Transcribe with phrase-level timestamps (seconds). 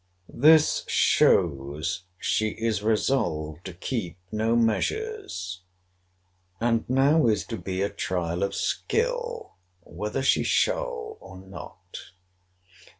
[0.33, 5.61] This shows she is resolved to keep no measures.
[6.59, 11.99] And now is to be a trial of skill, whether she shall or not.